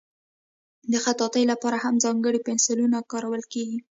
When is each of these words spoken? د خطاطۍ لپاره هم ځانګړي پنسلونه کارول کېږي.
د 0.91 0.93
خطاطۍ 1.03 1.43
لپاره 1.51 1.77
هم 1.83 1.95
ځانګړي 2.05 2.39
پنسلونه 2.47 2.97
کارول 3.11 3.43
کېږي. 3.53 3.79